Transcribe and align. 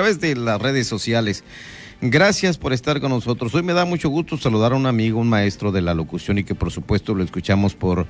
través 0.00 0.18
de 0.18 0.34
las 0.34 0.58
redes 0.62 0.86
sociales. 0.86 1.44
Gracias 2.00 2.56
por 2.56 2.72
estar 2.72 3.02
con 3.02 3.10
nosotros. 3.10 3.54
Hoy 3.54 3.62
me 3.62 3.74
da 3.74 3.84
mucho 3.84 4.08
gusto 4.08 4.38
saludar 4.38 4.72
a 4.72 4.76
un 4.76 4.86
amigo, 4.86 5.20
un 5.20 5.28
maestro 5.28 5.72
de 5.72 5.82
la 5.82 5.92
locución 5.92 6.38
y 6.38 6.44
que 6.44 6.54
por 6.54 6.70
supuesto 6.70 7.14
lo 7.14 7.22
escuchamos 7.22 7.74
por 7.74 8.06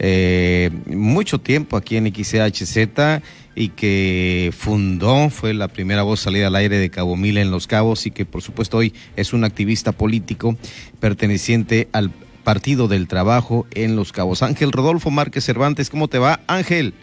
eh, 0.00 0.70
mucho 0.86 1.38
tiempo 1.38 1.76
aquí 1.76 1.96
en 1.96 2.12
XCHZ 2.12 3.22
y 3.54 3.68
que 3.68 4.52
fundó, 4.52 5.30
fue 5.30 5.54
la 5.54 5.68
primera 5.68 6.02
voz 6.02 6.18
salida 6.18 6.48
al 6.48 6.56
aire 6.56 6.76
de 6.76 6.90
Cabo 6.90 7.14
Mil 7.14 7.38
en 7.38 7.52
Los 7.52 7.68
Cabos 7.68 8.04
y 8.06 8.10
que 8.10 8.24
por 8.24 8.42
supuesto 8.42 8.78
hoy 8.78 8.92
es 9.14 9.32
un 9.32 9.44
activista 9.44 9.92
político 9.92 10.56
perteneciente 10.98 11.86
al 11.92 12.10
Partido 12.42 12.88
del 12.88 13.06
Trabajo 13.06 13.64
en 13.70 13.94
Los 13.94 14.10
Cabos. 14.10 14.42
Ángel 14.42 14.72
Rodolfo 14.72 15.12
Márquez 15.12 15.44
Cervantes, 15.44 15.88
¿cómo 15.88 16.08
te 16.08 16.18
va? 16.18 16.40
Ángel. 16.48 16.94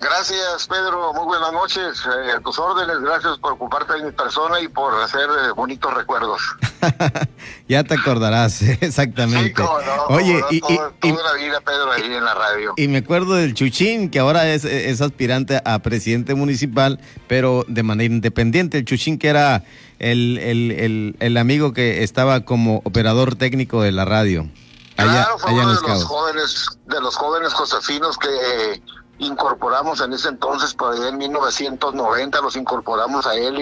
Gracias, 0.00 0.66
Pedro. 0.66 1.12
Muy 1.12 1.26
buenas 1.26 1.52
noches. 1.52 2.02
Eh, 2.06 2.32
a 2.32 2.40
tus 2.40 2.58
órdenes, 2.58 3.00
gracias 3.00 3.36
por 3.36 3.52
ocuparte 3.52 3.92
de 3.92 4.04
mi 4.04 4.12
persona 4.12 4.58
y 4.58 4.66
por 4.66 4.94
hacer 5.02 5.28
eh, 5.28 5.52
bonitos 5.54 5.92
recuerdos. 5.92 6.40
ya 7.68 7.84
te 7.84 7.94
acordarás, 7.94 8.62
exactamente. 8.80 9.62
Oye, 10.08 10.42
y, 10.50 10.60
toda, 10.60 10.90
la 11.02 11.34
vida, 11.34 11.60
Pedro, 11.60 11.92
ahí 11.92 12.04
en 12.04 12.24
la 12.24 12.34
radio. 12.34 12.72
Y 12.78 12.88
me 12.88 12.98
acuerdo 12.98 13.34
del 13.34 13.52
Chuchín, 13.52 14.10
que 14.10 14.20
ahora 14.20 14.48
es, 14.48 14.64
es 14.64 15.02
aspirante 15.02 15.60
a 15.62 15.78
presidente 15.80 16.34
municipal, 16.34 16.98
pero 17.28 17.66
de 17.68 17.82
manera 17.82 18.14
independiente. 18.14 18.78
El 18.78 18.86
Chuchín, 18.86 19.18
que 19.18 19.28
era 19.28 19.64
el, 19.98 20.38
el, 20.38 20.70
el, 20.70 21.16
el 21.20 21.36
amigo 21.36 21.74
que 21.74 22.02
estaba 22.02 22.40
como 22.46 22.80
operador 22.84 23.34
técnico 23.34 23.82
de 23.82 23.92
la 23.92 24.06
radio. 24.06 24.48
Allá, 24.96 25.24
claro, 25.24 25.38
fue 25.38 25.52
uno 25.52 25.74
de 25.74 25.88
los 25.88 26.04
jóvenes, 26.04 26.66
de 26.86 27.00
los 27.00 27.16
jóvenes 27.16 27.52
josefinos 27.52 28.16
que 28.18 28.82
incorporamos 29.20 30.00
en 30.00 30.12
ese 30.12 30.28
entonces, 30.28 30.74
por 30.74 30.92
ahí 30.92 31.08
en 31.08 31.18
1990, 31.18 32.40
los 32.40 32.56
incorporamos 32.56 33.26
a 33.26 33.34
él 33.34 33.60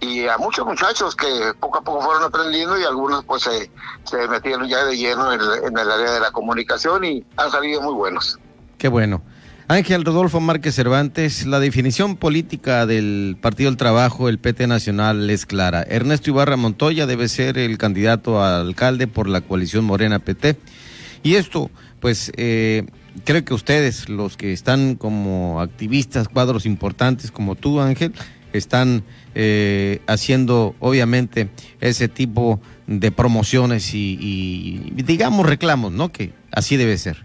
y 0.00 0.26
a, 0.26 0.38
muchos 0.38 0.66
muchachos 0.66 1.14
que 1.14 1.52
poco 1.60 1.78
a 1.78 1.82
poco 1.82 2.02
fueron 2.02 2.24
aprendiendo 2.24 2.78
y 2.78 2.84
algunos 2.84 3.24
pues 3.24 3.42
se, 3.42 3.70
se 4.04 4.26
metieron 4.28 4.68
ya 4.68 4.84
de 4.84 4.96
lleno 4.96 5.32
en 5.32 5.40
en 5.40 5.78
el 5.78 5.90
área 5.90 6.12
de 6.12 6.20
la 6.20 6.30
comunicación 6.32 7.04
y 7.04 7.24
han 7.36 7.50
salido 7.50 7.80
muy 7.82 7.94
buenos. 7.94 8.38
Qué 8.78 8.88
bueno. 8.88 9.22
Ángel 9.68 10.04
Rodolfo 10.04 10.40
Márquez 10.40 10.74
Cervantes, 10.74 11.46
la 11.46 11.60
definición 11.60 12.16
política 12.16 12.84
del 12.84 13.38
Partido 13.40 13.70
del 13.70 13.78
Trabajo, 13.78 14.28
el 14.28 14.38
PT 14.38 14.66
Nacional, 14.66 15.30
es 15.30 15.46
clara. 15.46 15.82
Ernesto 15.88 16.30
Ibarra 16.30 16.56
Montoya 16.56 17.06
debe 17.06 17.28
ser 17.28 17.56
el 17.56 17.78
candidato 17.78 18.42
a 18.42 18.60
alcalde 18.60 19.06
por 19.06 19.28
la 19.28 19.40
coalición 19.40 19.84
Morena 19.84 20.18
PT. 20.18 20.58
Y 21.22 21.36
esto, 21.36 21.70
pues, 22.02 22.32
eh, 22.36 22.84
creo 23.24 23.44
que 23.44 23.54
ustedes, 23.54 24.08
los 24.08 24.36
que 24.36 24.52
están 24.52 24.96
como 24.96 25.60
activistas, 25.60 26.28
cuadros 26.28 26.66
importantes 26.66 27.30
como 27.30 27.54
tú, 27.54 27.80
Ángel, 27.80 28.12
están 28.52 29.04
eh, 29.36 30.02
haciendo 30.08 30.74
obviamente 30.80 31.48
ese 31.80 32.08
tipo 32.08 32.60
de 32.88 33.12
promociones 33.12 33.94
y, 33.94 34.92
digamos 34.96 35.46
reclamos, 35.46 35.92
¿no? 35.92 36.10
Que 36.10 36.34
así 36.50 36.76
debe 36.76 36.98
ser. 36.98 37.24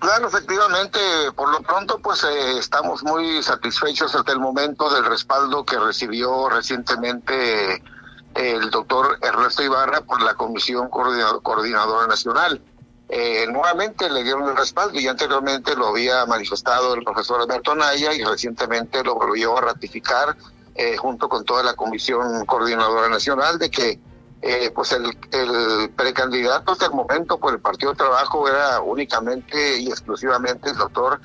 Claro, 0.00 0.28
efectivamente, 0.28 0.98
por 1.34 1.50
lo 1.50 1.60
pronto 1.60 1.98
pues 1.98 2.24
eh, 2.24 2.58
estamos 2.58 3.02
muy 3.02 3.42
satisfechos 3.42 4.14
hasta 4.14 4.32
el 4.32 4.38
momento 4.38 4.88
del 4.88 5.04
respaldo 5.04 5.66
que 5.66 5.78
recibió 5.78 6.48
recientemente 6.48 7.82
el 8.34 8.70
doctor 8.70 9.18
Ernesto 9.20 9.62
Ibarra 9.62 10.00
por 10.00 10.22
la 10.22 10.32
Comisión 10.32 10.88
Coordinadora 10.88 12.06
Nacional. 12.06 12.62
Eh, 13.08 13.46
nuevamente 13.48 14.10
le 14.10 14.24
dieron 14.24 14.48
el 14.48 14.56
respaldo 14.56 14.98
y 14.98 15.06
anteriormente 15.06 15.76
lo 15.76 15.88
había 15.88 16.26
manifestado 16.26 16.94
el 16.94 17.04
profesor 17.04 17.40
Alberto 17.40 17.74
Naya 17.74 18.12
y 18.12 18.24
recientemente 18.24 19.04
lo 19.04 19.14
volvió 19.14 19.56
a 19.56 19.60
ratificar 19.60 20.36
eh, 20.74 20.96
junto 20.96 21.28
con 21.28 21.44
toda 21.44 21.62
la 21.62 21.74
Comisión 21.74 22.44
Coordinadora 22.46 23.08
Nacional 23.08 23.58
de 23.58 23.70
que 23.70 24.00
eh, 24.42 24.70
pues 24.74 24.92
el, 24.92 25.90
precandidato 25.96 26.72
hasta 26.72 26.86
el 26.86 26.92
momento 26.92 27.38
por 27.38 27.54
el 27.54 27.60
Partido 27.60 27.94
Trabajo 27.94 28.48
era 28.48 28.80
únicamente 28.80 29.78
y 29.78 29.88
exclusivamente 29.88 30.70
el 30.70 30.76
doctor 30.76 31.20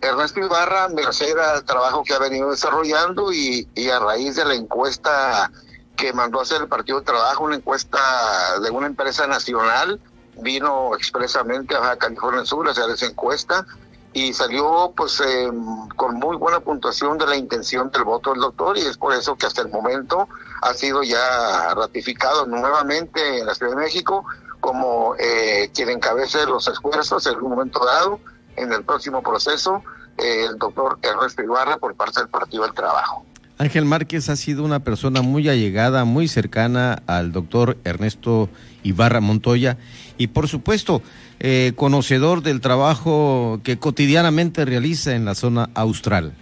Ernesto 0.00 0.40
Ibarra, 0.40 0.88
merced 0.88 1.36
al 1.36 1.64
trabajo 1.64 2.04
que 2.04 2.14
ha 2.14 2.18
venido 2.18 2.50
desarrollando 2.50 3.32
y, 3.32 3.68
a 3.92 3.98
raíz 3.98 4.36
de 4.36 4.44
la 4.44 4.54
encuesta 4.54 5.50
que 5.96 6.12
mandó 6.12 6.38
a 6.38 6.42
hacer 6.42 6.62
el 6.62 6.68
Partido 6.68 7.00
de 7.00 7.04
Trabajo, 7.04 7.44
una 7.44 7.56
encuesta 7.56 8.60
de 8.62 8.70
una 8.70 8.86
empresa 8.86 9.26
nacional, 9.26 10.00
vino 10.40 10.94
expresamente 10.94 11.74
a 11.76 11.96
California 11.96 12.44
Sur 12.44 12.68
a 12.68 12.72
hacer 12.72 12.90
esa 12.90 13.06
encuesta 13.06 13.66
y 14.12 14.32
salió 14.32 14.92
pues 14.96 15.20
eh, 15.20 15.50
con 15.96 16.16
muy 16.16 16.36
buena 16.36 16.60
puntuación 16.60 17.18
de 17.18 17.26
la 17.26 17.36
intención 17.36 17.90
del 17.90 18.04
voto 18.04 18.32
del 18.32 18.40
doctor 18.40 18.78
y 18.78 18.80
es 18.80 18.96
por 18.96 19.12
eso 19.12 19.36
que 19.36 19.46
hasta 19.46 19.62
el 19.62 19.68
momento 19.68 20.28
ha 20.62 20.74
sido 20.74 21.02
ya 21.02 21.74
ratificado 21.74 22.46
nuevamente 22.46 23.38
en 23.38 23.46
la 23.46 23.54
Ciudad 23.54 23.72
de 23.72 23.82
México 23.82 24.24
como 24.60 25.14
eh, 25.18 25.70
quien 25.74 25.90
encabece 25.90 26.46
los 26.46 26.66
esfuerzos 26.68 27.26
en 27.26 27.36
un 27.36 27.50
momento 27.50 27.84
dado 27.84 28.18
en 28.56 28.72
el 28.72 28.82
próximo 28.84 29.22
proceso 29.22 29.82
eh, 30.16 30.46
el 30.48 30.58
doctor 30.58 30.98
Ernesto 31.02 31.42
Ibarra 31.42 31.76
por 31.76 31.94
parte 31.94 32.20
del 32.20 32.28
Partido 32.28 32.64
del 32.64 32.74
Trabajo. 32.74 33.24
Ángel 33.58 33.84
Márquez 33.84 34.28
ha 34.28 34.36
sido 34.36 34.64
una 34.64 34.80
persona 34.80 35.20
muy 35.20 35.48
allegada, 35.48 36.04
muy 36.04 36.28
cercana 36.28 37.02
al 37.06 37.32
doctor 37.32 37.76
Ernesto 37.84 38.48
Ibarra 38.84 39.20
Montoya 39.20 39.76
y 40.16 40.28
por 40.28 40.46
supuesto 40.48 41.02
eh, 41.40 41.72
conocedor 41.74 42.42
del 42.42 42.60
trabajo 42.60 43.60
que 43.64 43.78
cotidianamente 43.78 44.64
realiza 44.64 45.14
en 45.14 45.24
la 45.24 45.34
zona 45.34 45.70
austral. 45.74 46.34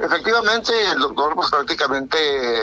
Efectivamente, 0.00 0.72
el 0.92 0.98
doctor, 0.98 1.34
pues 1.34 1.50
prácticamente 1.50 2.16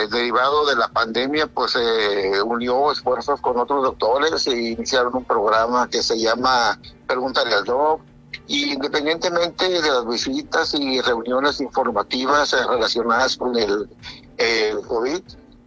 derivado 0.09 0.65
de 0.65 0.75
la 0.75 0.87
pandemia, 0.87 1.45
pues 1.45 1.75
eh, 1.75 2.41
unió 2.41 2.91
esfuerzos 2.91 3.39
con 3.41 3.59
otros 3.59 3.83
doctores 3.83 4.47
e 4.47 4.71
iniciaron 4.71 5.15
un 5.15 5.23
programa 5.23 5.87
que 5.87 6.01
se 6.01 6.19
llama 6.19 6.79
Pregúntale 7.05 7.53
al 7.53 7.63
Doc, 7.63 8.01
y 8.47 8.73
independientemente 8.73 9.69
de 9.69 9.81
las 9.81 10.07
visitas 10.07 10.73
y 10.73 11.01
reuniones 11.01 11.59
informativas 11.59 12.53
eh, 12.53 12.57
relacionadas 12.67 13.37
con 13.37 13.55
el, 13.57 13.89
COVID 14.87 15.21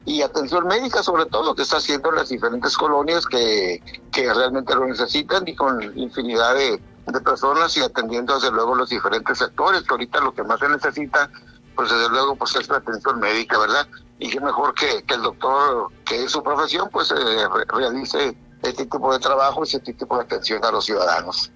y 0.04 0.22
atención 0.22 0.66
médica 0.66 1.02
sobre 1.02 1.26
todo 1.26 1.44
lo 1.44 1.54
que 1.54 1.62
está 1.62 1.78
haciendo 1.78 2.10
en 2.10 2.16
las 2.16 2.28
diferentes 2.28 2.76
colonias 2.76 3.26
que, 3.26 3.82
que 4.12 4.32
realmente 4.32 4.74
lo 4.74 4.86
necesitan 4.86 5.46
y 5.46 5.56
con 5.56 5.98
infinidad 5.98 6.54
de, 6.54 6.80
personas 7.24 7.76
y 7.76 7.80
atendiendo 7.80 8.36
desde 8.36 8.52
luego 8.52 8.76
los 8.76 8.88
diferentes 8.88 9.38
sectores, 9.38 9.82
que 9.82 9.88
ahorita 9.90 10.20
lo 10.20 10.32
que 10.32 10.44
más 10.44 10.60
se 10.60 10.68
necesita 10.68 11.28
pues 11.74 11.90
desde 11.90 12.08
luego 12.08 12.36
pues 12.36 12.54
es 12.54 12.68
la 12.68 12.76
atención 12.76 13.18
médica, 13.18 13.58
¿verdad? 13.58 13.88
Y 14.20 14.30
qué 14.30 14.40
mejor 14.40 14.74
que, 14.74 15.02
que 15.02 15.14
el 15.14 15.22
doctor, 15.22 15.88
que 16.04 16.22
es 16.24 16.30
su 16.30 16.42
profesión, 16.42 16.88
pues 16.92 17.10
eh, 17.10 17.48
realice 17.68 18.36
este 18.62 18.86
tipo 18.86 19.12
de 19.12 19.18
trabajo 19.18 19.62
y 19.64 19.76
este 19.76 19.92
tipo 19.92 20.16
de 20.16 20.22
atención 20.22 20.64
a 20.64 20.70
los 20.70 20.84
ciudadanos. 20.84 21.50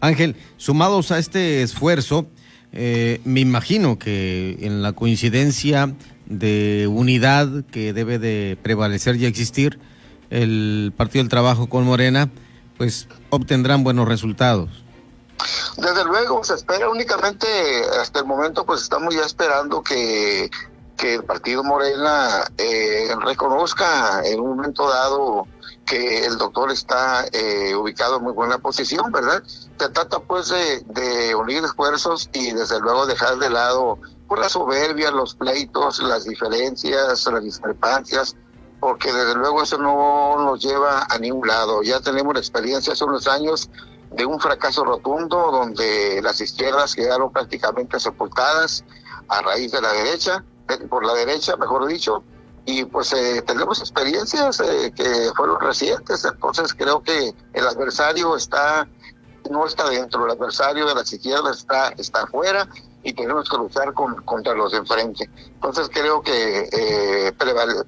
Ángel, 0.00 0.36
sumados 0.56 1.12
a 1.12 1.18
este 1.18 1.62
esfuerzo, 1.62 2.26
eh, 2.72 3.20
me 3.24 3.40
imagino 3.40 3.98
que 3.98 4.58
en 4.60 4.82
la 4.82 4.92
coincidencia 4.92 5.94
de 6.26 6.88
unidad 6.88 7.64
que 7.70 7.92
debe 7.92 8.18
de 8.18 8.56
prevalecer 8.62 9.16
y 9.16 9.26
existir, 9.26 9.78
el 10.30 10.92
Partido 10.96 11.22
del 11.24 11.28
Trabajo 11.28 11.68
con 11.68 11.84
Morena, 11.84 12.30
pues 12.78 13.08
obtendrán 13.30 13.82
buenos 13.82 14.08
resultados. 14.08 14.84
Desde 15.76 16.04
luego, 16.04 16.44
se 16.44 16.54
espera 16.54 16.88
únicamente, 16.88 17.46
hasta 18.00 18.20
el 18.20 18.26
momento, 18.26 18.64
pues 18.64 18.82
estamos 18.82 19.14
ya 19.14 19.24
esperando 19.24 19.82
que, 19.82 20.50
que 21.00 21.14
el 21.14 21.24
Partido 21.24 21.64
Morena 21.64 22.44
eh, 22.58 23.08
reconozca 23.24 24.22
en 24.22 24.38
un 24.38 24.50
momento 24.50 24.86
dado 24.86 25.46
que 25.86 26.26
el 26.26 26.36
doctor 26.36 26.70
está 26.70 27.24
eh, 27.32 27.74
ubicado 27.74 28.18
en 28.18 28.24
muy 28.24 28.34
buena 28.34 28.58
posición, 28.58 29.10
¿verdad? 29.10 29.42
Se 29.46 29.88
trata 29.88 30.18
pues 30.18 30.50
de, 30.50 31.34
unir 31.34 31.64
esfuerzos 31.64 32.28
y 32.34 32.52
desde 32.52 32.78
luego 32.80 33.06
dejar 33.06 33.38
de 33.38 33.48
lado 33.48 33.98
por 34.28 34.40
la 34.40 34.50
soberbia, 34.50 35.10
los 35.10 35.34
pleitos, 35.34 36.00
las 36.02 36.24
diferencias, 36.24 37.26
las 37.32 37.42
discrepancias, 37.42 38.36
porque 38.78 39.10
desde 39.10 39.36
luego 39.36 39.62
eso 39.62 39.78
no 39.78 40.36
nos 40.44 40.60
lleva 40.60 41.06
a 41.08 41.18
ningún 41.18 41.48
lado. 41.48 41.82
Ya 41.82 42.00
tenemos 42.00 42.36
experiencia 42.36 42.92
hace 42.92 43.04
unos 43.04 43.26
años 43.26 43.70
de 44.10 44.26
un 44.26 44.38
fracaso 44.38 44.84
rotundo 44.84 45.50
donde 45.50 46.20
las 46.22 46.42
izquierdas 46.42 46.94
quedaron 46.94 47.32
prácticamente 47.32 47.98
sepultadas 47.98 48.84
a 49.28 49.40
raíz 49.40 49.72
de 49.72 49.80
la 49.80 49.92
derecha, 49.92 50.44
por 50.78 51.04
la 51.04 51.14
derecha, 51.14 51.56
mejor 51.56 51.86
dicho, 51.86 52.22
y 52.66 52.84
pues 52.84 53.12
eh, 53.12 53.42
tenemos 53.42 53.80
experiencias 53.80 54.60
eh, 54.60 54.92
que 54.94 55.30
fueron 55.36 55.60
recientes, 55.60 56.24
entonces 56.24 56.74
creo 56.74 57.02
que 57.02 57.34
el 57.52 57.66
adversario 57.66 58.36
está 58.36 58.86
no 59.50 59.66
está 59.66 59.88
dentro, 59.88 60.26
el 60.26 60.32
adversario 60.32 60.86
de 60.86 60.94
las 60.94 61.12
izquierdas 61.12 61.58
está 61.58 61.88
está 61.96 62.22
afuera 62.22 62.68
y 63.02 63.14
tenemos 63.14 63.48
que 63.48 63.56
luchar 63.56 63.94
con, 63.94 64.14
contra 64.24 64.54
los 64.54 64.72
de 64.72 64.78
enfrente. 64.78 65.30
Entonces 65.54 65.88
creo 65.90 66.20
que 66.20 66.68
eh, 66.70 67.32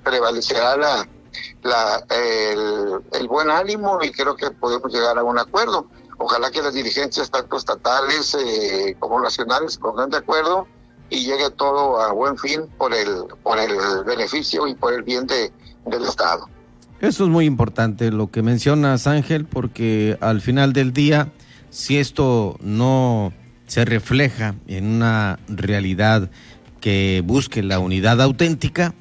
prevalecerá 0.02 0.76
la, 0.79 1.06
el, 2.08 3.29
buen 3.29 3.50
ánimo 3.50 3.99
y 4.02 4.11
creo 4.11 4.34
que 4.34 4.50
podemos 4.50 4.90
llegar 4.90 5.19
a 5.19 5.23
un 5.23 5.38
acuerdo. 5.38 5.87
Ojalá 6.17 6.50
que 6.50 6.62
las 6.62 6.73
dirigencias 6.73 7.31
tanto 7.31 7.58
estatales 7.58 8.37
como 8.99 9.20
nacionales 9.20 9.76
pongan 9.76 10.08
de 10.08 10.17
acuerdo 10.17 10.67
y 11.12 11.26
llegue 11.26 11.50
todo 11.56 12.00
a 12.00 12.12
buen 12.12 12.38
fin 12.38 12.62
por 12.79 12.94
el, 12.94 13.09
por 13.43 13.59
el 13.59 13.73
beneficio 14.06 14.67
y 14.67 14.75
por 14.75 14.94
el 14.94 15.03
bien 15.03 15.26
de, 15.26 15.53
del 15.87 16.03
Estado. 16.05 16.49
Eso 17.00 17.25
es 17.25 17.31
muy 17.31 17.44
importante 17.44 18.11
lo 18.11 18.31
que 18.31 18.43
mencionas, 18.43 19.06
Ángel, 19.06 19.44
porque 19.44 20.17
al 20.20 20.41
final 20.41 20.73
del 20.73 20.93
día, 20.93 21.31
si 21.69 21.99
esto 21.99 22.56
no 22.61 23.32
se 23.67 23.85
refleja 23.85 24.55
en 24.69 24.87
una 24.87 25.38
realidad 25.49 26.31
que 26.81 27.23
busque 27.25 27.62
la 27.62 27.79
unidad 27.79 28.20
auténtica, 28.23 28.94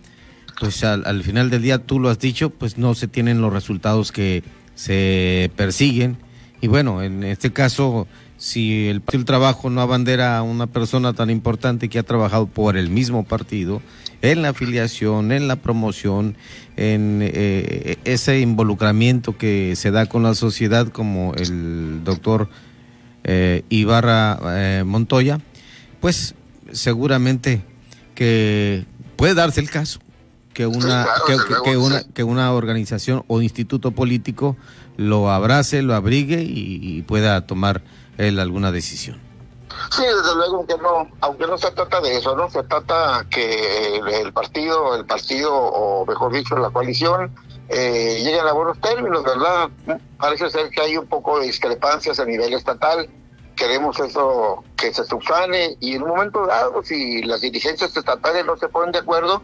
pues 0.60 0.84
al, 0.84 1.06
al, 1.06 1.24
final 1.24 1.50
del 1.50 1.62
día, 1.62 1.80
tú 1.80 2.00
lo 2.00 2.10
has 2.10 2.20
dicho, 2.20 2.50
pues 2.50 2.78
no 2.78 2.94
se 2.94 3.08
tienen 3.08 3.40
los 3.40 3.54
resultados 3.54 4.12
que 4.12 4.44
se 4.76 5.50
persiguen. 5.56 6.18
Y 6.60 6.68
bueno, 6.68 7.02
en 7.02 7.24
este 7.24 7.54
caso, 7.54 8.08
si 8.42 8.88
el 8.88 9.02
Partido 9.02 9.20
del 9.20 9.26
Trabajo 9.26 9.70
no 9.70 9.82
abandera 9.82 10.36
a 10.36 10.42
una 10.42 10.66
persona 10.66 11.14
tan 11.14 11.30
importante 11.30 11.90
que 11.90 12.00
ha 12.00 12.04
trabajado 12.04 12.48
por 12.48 12.76
el 12.76 12.90
mismo 12.90 13.24
partido, 13.24 13.84
en 14.24 14.42
la 14.42 14.50
afiliación, 14.50 15.32
en 15.32 15.48
la 15.48 15.58
promoción, 15.58 16.36
en 16.76 17.20
eh, 17.22 17.98
ese 18.04 18.40
involucramiento 18.40 19.38
que 19.38 19.76
se 19.76 19.92
da 19.92 20.08
con 20.08 20.24
la 20.24 20.34
sociedad, 20.34 20.88
como 20.88 21.36
el 21.36 22.04
doctor 22.04 22.50
eh, 23.26 23.62
Ibarra 23.70 24.40
eh, 24.44 24.84
Montoya, 24.88 25.40
pues 26.00 26.34
seguramente 26.72 27.62
que 28.16 28.86
puede 29.18 29.36
darse 29.36 29.62
el 29.62 29.70
caso 29.70 30.00
que 30.56 30.66
una, 30.66 31.04
Sí, 31.04 31.10
claro, 31.28 31.64
que, 31.64 31.78
una, 31.78 32.04
que 32.12 32.24
una 32.24 32.52
organización 32.54 33.24
o 33.28 33.44
instituto 33.44 33.92
político 33.92 34.58
lo 34.98 35.30
abrace, 35.30 35.84
lo 35.84 35.94
abrigue 35.94 36.42
y, 36.42 36.80
y 36.82 37.04
pueda 37.04 37.46
tomar 37.46 37.84
él 38.18 38.40
alguna 38.40 38.72
decisión. 38.72 39.20
Sí, 39.90 40.04
desde 40.04 40.36
luego, 40.36 40.58
aunque 40.58 40.78
no, 40.78 41.10
aunque 41.22 41.48
no 41.48 41.58
se 41.58 41.72
trata 41.72 42.02
de 42.02 42.18
eso, 42.18 42.36
no 42.36 42.50
se 42.50 42.64
trata 42.64 43.26
que 43.30 43.96
el, 43.96 44.08
el 44.08 44.34
partido, 44.34 44.96
el 44.96 45.06
partido, 45.06 45.54
o 45.54 46.06
mejor 46.06 46.34
dicho, 46.34 46.58
la 46.58 46.70
coalición, 46.70 47.34
eh, 47.74 48.20
lleguen 48.22 48.46
a 48.46 48.52
buenos 48.52 48.80
términos, 48.82 49.24
¿verdad? 49.24 49.70
Parece 50.18 50.50
ser 50.50 50.70
que 50.70 50.82
hay 50.82 50.98
un 50.98 51.08
poco 51.08 51.40
de 51.40 51.46
discrepancias 51.46 52.20
a 52.20 52.26
nivel 52.26 52.54
estatal. 52.54 53.10
Queremos 53.56 53.98
eso 54.00 54.64
que 54.76 54.94
se 54.94 55.06
subsane 55.06 55.78
y 55.80 55.96
en 55.96 56.04
un 56.04 56.10
momento 56.10 56.46
dado, 56.46 56.84
si 56.84 57.24
las 57.24 57.40
dirigencias 57.40 57.96
estatales 57.96 58.46
no 58.46 58.58
se 58.58 58.68
ponen 58.68 58.92
de 58.92 59.00
acuerdo, 59.00 59.42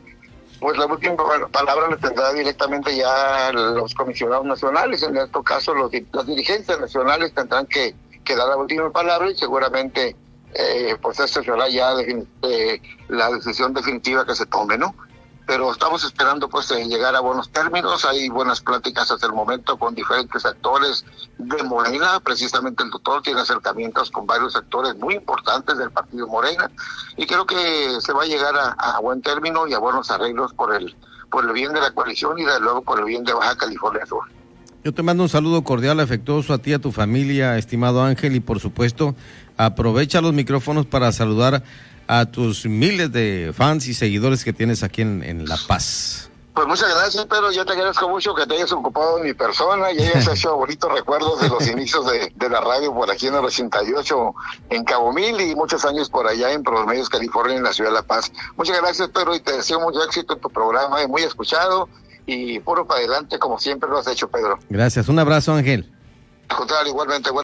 pues 0.60 0.78
la 0.78 0.88
última 0.88 1.16
palabra 1.52 1.90
la 1.90 1.98
tendrá 1.98 2.34
directamente 2.34 2.98
ya 2.98 3.52
los 3.54 3.94
comisionados 3.94 4.46
nacionales. 4.46 5.04
En 5.04 5.16
este 5.16 5.44
caso, 5.44 5.74
los, 5.74 5.92
las 6.12 6.26
dirigencias 6.26 6.80
nacionales 6.82 7.34
tendrán 7.34 7.66
que, 7.68 7.96
que 8.28 8.36
dar 8.36 8.50
la 8.50 8.58
última 8.58 8.92
palabra 8.92 9.32
y 9.32 9.36
seguramente 9.36 10.16
eh, 10.54 10.98
pues 11.02 11.20
esta 11.20 11.42
será 11.42 11.68
ya 11.70 11.94
defin- 11.96 12.28
eh, 12.44 12.82
la 13.08 13.32
decisión 13.32 13.74
definitiva 13.74 14.26
que 14.26 14.36
se 14.36 14.46
tome, 14.46 14.78
¿no? 14.78 14.94
Pero 15.46 15.72
estamos 15.72 16.04
esperando 16.04 16.50
pues 16.50 16.70
llegar 16.72 17.16
a 17.16 17.22
buenos 17.22 17.50
términos. 17.50 18.04
Hay 18.04 18.28
buenas 18.28 18.60
pláticas 18.60 19.10
hasta 19.12 19.28
el 19.28 19.32
momento 19.32 19.78
con 19.80 19.96
diferentes 19.96 20.46
actores 20.46 21.06
de 21.38 21.64
Morena. 21.64 22.20
Precisamente 22.20 22.84
el 22.84 22.90
doctor 22.90 23.22
tiene 23.22 23.40
acercamientos 23.40 24.12
con 24.12 24.28
varios 24.28 24.58
actores 24.58 24.98
muy 24.98 25.16
importantes 25.16 25.78
del 25.78 25.90
partido 25.92 26.28
Morena 26.28 26.70
y 27.16 27.26
creo 27.26 27.46
que 27.46 28.02
se 28.02 28.12
va 28.12 28.24
a 28.24 28.26
llegar 28.26 28.58
a, 28.58 28.72
a 28.72 29.00
buen 29.00 29.22
término 29.22 29.68
y 29.68 29.74
a 29.74 29.80
buenos 29.80 30.12
arreglos 30.12 30.54
por 30.54 30.76
el 30.76 30.94
por 31.32 31.46
el 31.46 31.52
bien 31.54 31.72
de 31.74 31.82
la 31.82 31.92
coalición 31.92 32.38
y 32.40 32.44
de 32.46 32.60
luego 32.60 32.82
por 32.82 33.00
el 33.00 33.06
bien 33.06 33.24
de 33.24 33.34
Baja 33.34 33.56
California 33.56 34.06
Sur. 34.06 34.24
Yo 34.88 34.94
te 34.94 35.04
mando 35.04 35.24
un 35.24 35.28
saludo 35.28 35.66
cordial, 35.66 36.00
afectuoso 36.00 36.54
a 36.54 36.60
ti, 36.60 36.72
a 36.72 36.80
tu 36.80 36.94
familia, 36.94 37.58
estimado 37.58 38.02
Ángel, 38.02 38.38
y 38.38 38.40
por 38.40 38.62
supuesto, 38.62 39.16
aprovecha 39.58 40.22
los 40.22 40.32
micrófonos 40.32 40.86
para 40.86 41.12
saludar 41.12 41.62
a 42.08 42.28
tus 42.28 42.66
miles 42.66 43.12
de 43.12 43.52
fans 43.54 43.86
y 43.90 43.94
seguidores 43.94 44.46
que 44.46 44.54
tienes 44.54 44.84
aquí 44.84 45.02
en, 45.02 45.24
en 45.24 45.46
La 45.46 45.58
Paz. 45.68 46.30
Pues 46.54 46.68
muchas 46.68 46.90
gracias, 46.96 47.26
Pedro. 47.26 47.52
Yo 47.52 47.66
te 47.66 47.74
agradezco 47.74 48.08
mucho 48.08 48.34
que 48.34 48.48
te 48.48 48.54
hayas 48.54 48.72
ocupado 48.72 49.18
de 49.18 49.26
mi 49.26 49.34
persona 49.34 49.92
y 49.92 50.00
hayas 50.00 50.26
hecho 50.34 50.56
bonitos 50.56 50.90
recuerdos 50.90 51.42
de 51.42 51.50
los 51.50 51.68
inicios 51.68 52.10
de, 52.10 52.32
de 52.34 52.50
la 52.50 52.62
radio 52.62 52.94
por 52.94 53.12
aquí 53.12 53.28
en 53.28 53.36
el 53.36 53.44
88 53.44 54.36
en 54.70 54.86
Cabo 54.86 55.12
Mil 55.12 55.38
y 55.42 55.54
muchos 55.54 55.84
años 55.84 56.10
por 56.10 56.30
allá 56.30 56.54
en 56.54 56.64
Promedios, 56.64 57.10
California, 57.10 57.58
en 57.58 57.64
la 57.64 57.74
ciudad 57.74 57.90
de 57.90 57.96
La 57.96 58.04
Paz. 58.04 58.32
Muchas 58.56 58.80
gracias, 58.80 59.10
Pedro, 59.10 59.36
y 59.36 59.42
te 59.42 59.52
deseo 59.52 59.82
mucho 59.82 60.02
éxito 60.02 60.36
en 60.36 60.40
tu 60.40 60.50
programa, 60.50 61.02
es 61.02 61.10
muy 61.10 61.24
escuchado 61.24 61.90
y 62.28 62.60
puro 62.60 62.86
para 62.86 63.00
adelante, 63.00 63.40
como 63.40 63.58
siempre 63.58 63.90
lo 63.90 63.98
has 63.98 64.08
hecho, 64.08 64.28
Pedro. 64.28 64.60
Gracias, 64.70 65.08
un 65.08 65.18
abrazo 65.18 65.54
Ángel. 65.54 65.90
Al 66.50 66.58
contrario, 66.58 66.92
igualmente, 66.92 67.32